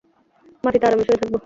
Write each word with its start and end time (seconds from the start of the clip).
মাটিতে 0.63 0.85
আরামে 0.87 1.03
শুয়ে 1.07 1.19
থাকব। 1.21 1.35